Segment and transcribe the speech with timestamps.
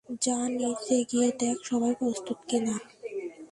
[0.21, 2.75] যা, নীচে গিয়ে দেখ সবাই প্রস্তুত কি-না।